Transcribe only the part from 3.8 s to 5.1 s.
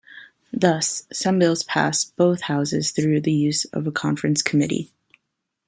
a conference committee.